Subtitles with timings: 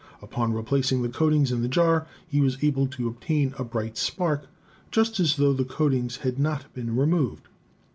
[0.19, 4.47] Upon replacing the coatings in the jar, he was able to obtain a bright spark,
[4.89, 7.47] just as tho the coatings had not been removed.